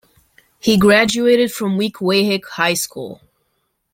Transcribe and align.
He 0.59 0.77
graduated 0.77 1.51
from 1.51 1.77
Weequahic 1.77 2.43
High 2.45 2.73
School. 2.73 3.21